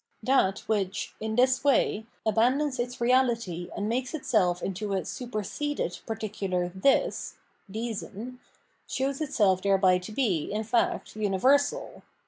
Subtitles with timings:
[0.23, 6.69] That which, in this way, abandons its reality and makes itself into a superseded particular
[6.69, 7.35] "this"
[7.69, 8.39] (Diesen),
[8.87, 12.01] shows itself thereby to be, in fact, universal.